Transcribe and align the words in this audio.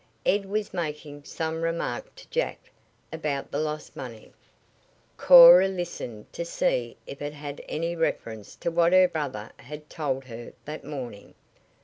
Ed 0.25 0.45
was 0.47 0.73
making 0.73 1.25
some 1.25 1.61
remark 1.61 2.15
to 2.15 2.27
Jack 2.31 2.71
about 3.13 3.51
the 3.51 3.59
lost 3.59 3.95
money. 3.95 4.33
Cora 5.15 5.67
listened 5.67 6.33
to 6.33 6.43
see 6.43 6.97
if 7.05 7.21
it 7.21 7.33
had 7.33 7.63
any 7.69 7.95
reference 7.95 8.55
to 8.55 8.71
what 8.71 8.93
her 8.93 9.07
brother 9.07 9.51
had 9.57 9.91
told 9.91 10.25
her 10.25 10.53
that 10.65 10.83
morning. 10.83 11.35